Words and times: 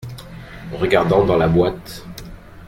Regardant 0.73 1.25
dans 1.27 1.37
la 1.37 1.47
boîte. 1.47 2.03